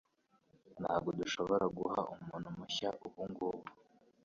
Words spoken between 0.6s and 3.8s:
Ntabwo dushobora guha umuntu mushya ubungubu